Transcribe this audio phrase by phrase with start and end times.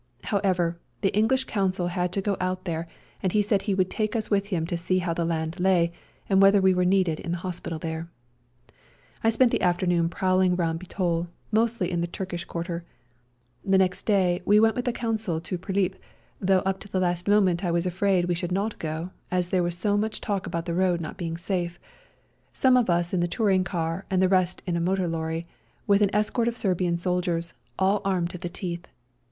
[0.23, 2.87] How ever, the English Consul had to go out there,
[3.21, 5.91] and he said he would take us with him to see how the land lay,
[6.27, 8.09] and whether we were needed in the hospital there.
[9.23, 12.79] I spent the afternoon prowling round Bitol, mostly in the Turkish quarter.
[12.79, 15.93] 6 REJOINING THE SERBIANS The next day we went with the Consul to Prilip—
[16.41, 19.61] though up to the last moment I was afraid we should not go, as there
[19.61, 21.79] was so much talk about the road not being safe—
[22.53, 25.45] some of us in the touring car and the rest in a motor lorry,
[25.85, 28.87] with an escort of Serbian soldiers, all armed to the teeth.